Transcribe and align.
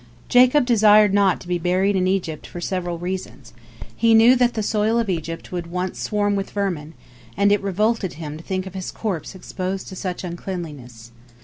Jacob 0.29 0.65
desired 0.65 1.13
not 1.13 1.39
to 1.39 1.47
be 1.47 1.59
buried 1.59 1.95
in 1.95 2.07
Egypt 2.07 2.47
for 2.47 2.59
several 2.59 2.97
reasons. 2.97 3.53
He 3.95 4.15
knew 4.15 4.35
that 4.35 4.55
the 4.55 4.63
soil 4.63 4.97
of 4.97 5.11
Egypt 5.11 5.51
would 5.51 5.67
once 5.67 5.99
swarm 5.99 6.35
with 6.35 6.49
vermin, 6.49 6.95
and 7.37 7.51
it 7.51 7.61
revolted 7.61 8.13
him 8.13 8.35
to 8.35 8.43
think 8.43 8.65
of 8.65 8.73
his 8.73 8.89
corpse 8.89 9.35
exposed 9.35 9.87
to 9.89 9.95
such 9.95 10.23
uncleanness. 10.23 11.11